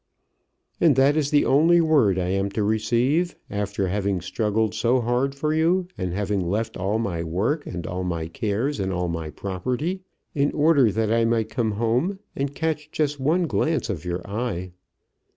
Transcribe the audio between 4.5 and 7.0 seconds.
so hard for you, and having left all